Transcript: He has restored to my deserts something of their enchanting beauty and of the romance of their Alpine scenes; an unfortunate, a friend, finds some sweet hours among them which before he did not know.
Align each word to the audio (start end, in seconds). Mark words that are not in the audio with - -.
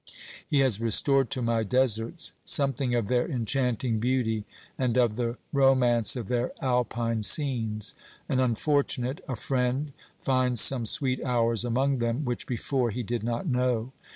He 0.47 0.61
has 0.61 0.81
restored 0.81 1.29
to 1.29 1.43
my 1.43 1.61
deserts 1.61 2.31
something 2.43 2.95
of 2.95 3.07
their 3.07 3.29
enchanting 3.29 3.99
beauty 3.99 4.45
and 4.75 4.97
of 4.97 5.15
the 5.15 5.37
romance 5.53 6.15
of 6.15 6.27
their 6.27 6.53
Alpine 6.59 7.21
scenes; 7.21 7.93
an 8.27 8.39
unfortunate, 8.39 9.23
a 9.27 9.35
friend, 9.35 9.93
finds 10.19 10.59
some 10.59 10.87
sweet 10.87 11.23
hours 11.23 11.63
among 11.63 11.99
them 11.99 12.25
which 12.25 12.47
before 12.47 12.89
he 12.89 13.03
did 13.03 13.21
not 13.21 13.45
know. 13.45 13.91